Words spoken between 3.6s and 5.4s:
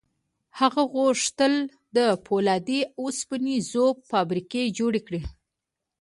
ذوب فابریکې جوړې کړي